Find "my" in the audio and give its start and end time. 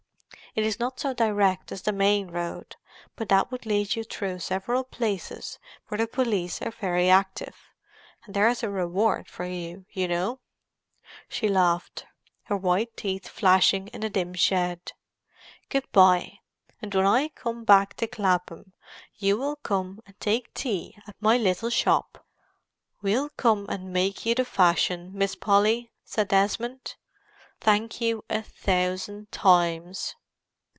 21.21-21.37